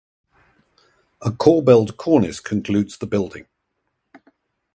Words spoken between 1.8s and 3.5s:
cornice concludes the building.